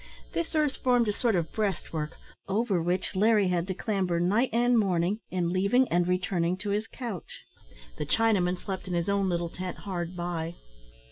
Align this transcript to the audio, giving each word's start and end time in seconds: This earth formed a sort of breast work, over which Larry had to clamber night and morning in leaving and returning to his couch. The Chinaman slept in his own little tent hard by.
This 0.33 0.55
earth 0.55 0.77
formed 0.77 1.07
a 1.09 1.13
sort 1.13 1.35
of 1.35 1.51
breast 1.51 1.93
work, 1.93 2.17
over 2.47 2.81
which 2.81 3.15
Larry 3.15 3.49
had 3.49 3.67
to 3.67 3.75
clamber 3.75 4.19
night 4.19 4.49
and 4.51 4.75
morning 4.79 5.19
in 5.29 5.49
leaving 5.49 5.87
and 5.89 6.07
returning 6.07 6.57
to 6.57 6.71
his 6.71 6.87
couch. 6.87 7.43
The 7.99 8.05
Chinaman 8.07 8.57
slept 8.57 8.87
in 8.87 8.95
his 8.95 9.09
own 9.09 9.29
little 9.29 9.49
tent 9.49 9.77
hard 9.85 10.15
by. 10.15 10.55